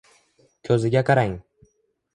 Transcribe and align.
Ko’ziga 0.69 1.05
qarang! 1.11 1.39